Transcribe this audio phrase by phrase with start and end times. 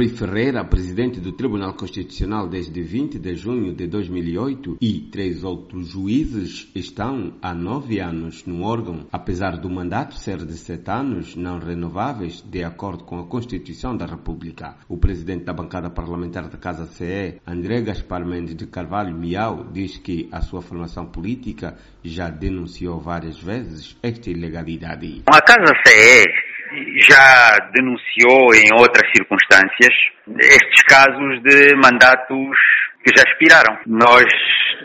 [0.00, 5.88] Rui Ferreira, presidente do Tribunal Constitucional desde 20 de junho de 2008, e três outros
[5.88, 11.58] juízes estão há nove anos no órgão, apesar do mandato ser de sete anos não
[11.58, 14.74] renováveis, de acordo com a Constituição da República.
[14.88, 19.98] O presidente da bancada parlamentar da Casa CE, André Gaspar Mendes de Carvalho Miau, diz
[19.98, 25.24] que a sua formação política já denunciou várias vezes esta ilegalidade.
[25.26, 26.49] A Casa CE
[27.08, 29.94] já denunciou em outras circunstâncias
[30.38, 32.56] estes casos de mandatos
[33.04, 33.78] que já expiraram.
[33.86, 34.26] Nós,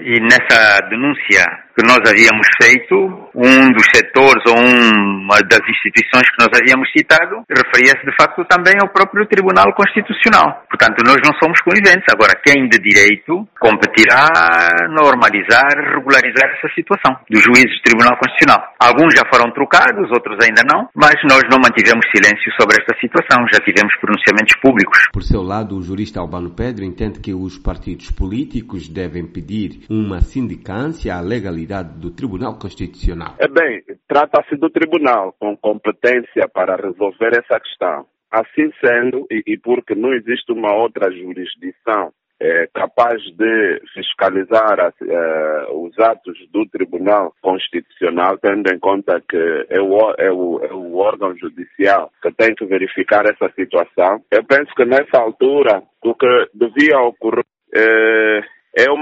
[0.00, 1.44] e nessa denúncia
[1.76, 4.42] que nós havíamos feito, um dos setores
[5.46, 10.64] das instituições que nós havíamos citado referia-se de facto também ao próprio Tribunal Constitucional.
[10.68, 12.06] Portanto, nós não somos coniventes.
[12.10, 14.26] Agora, quem de direito competirá
[14.90, 18.74] normalizar, regularizar essa situação dos juízes do Tribunal Constitucional.
[18.78, 23.46] Alguns já foram trocados, outros ainda não, mas nós não mantivemos silêncio sobre esta situação.
[23.52, 25.08] Já tivemos pronunciamentos públicos.
[25.12, 30.20] Por seu lado, o jurista Albano Pedro entende que os partidos políticos devem pedir uma
[30.20, 33.34] sindicância à legalidade do Tribunal Constitucional?
[33.38, 38.06] É bem, trata-se do Tribunal com competência para resolver essa questão.
[38.30, 45.66] Assim sendo, e, e porque não existe uma outra jurisdição é, capaz de fiscalizar é,
[45.72, 50.96] os atos do Tribunal Constitucional, tendo em conta que é o, é, o, é o,
[50.96, 54.22] órgão judicial que tem que verificar essa situação.
[54.30, 58.40] Eu penso que nessa altura o que devia ocorrer é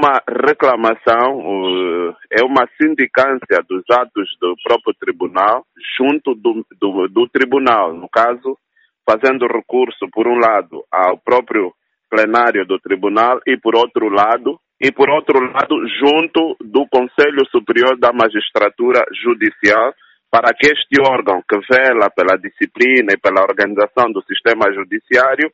[0.07, 5.67] uma reclamação, é uma sindicância dos atos do próprio tribunal
[5.99, 8.57] junto do, do, do, tribunal, no caso,
[9.05, 11.73] fazendo recurso, por um lado, ao próprio
[12.09, 17.99] plenário do tribunal e, por outro lado, e por outro lado, junto do Conselho Superior
[17.99, 19.93] da Magistratura Judicial,
[20.31, 25.51] para que este órgão que vela pela disciplina e pela organização do sistema judiciário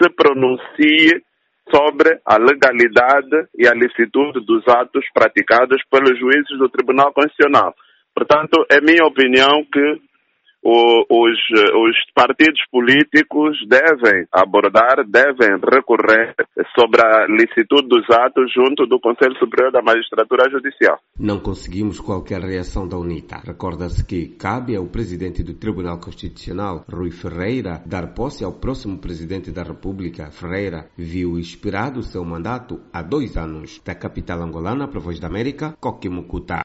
[0.00, 1.22] se pronuncie
[1.72, 7.74] sobre a legalidade e a licitude dos atos praticados pelos juízes do Tribunal Constitucional.
[8.14, 10.00] Portanto, é minha opinião que
[10.62, 11.38] o, os,
[11.74, 16.34] os partidos políticos devem abordar, devem recorrer
[16.78, 20.98] sobre a licitude dos atos junto do Conselho Superior da Magistratura Judicial.
[21.18, 23.40] Não conseguimos qualquer reação da UNITA.
[23.44, 29.50] Recorda-se que cabe ao presidente do Tribunal Constitucional, Rui Ferreira, dar posse ao próximo presidente
[29.50, 30.30] da República.
[30.30, 33.80] Ferreira viu expirado seu mandato há dois anos.
[33.84, 36.54] Da capital angolana, para Voz da América, Coquimucuta.